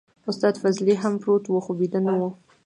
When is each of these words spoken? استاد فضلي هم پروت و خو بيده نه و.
استاد 0.29 0.53
فضلي 0.61 0.93
هم 1.01 1.13
پروت 1.21 1.43
و 1.47 1.63
خو 1.65 1.71
بيده 1.79 1.99
نه 2.07 2.13
و. 2.19 2.21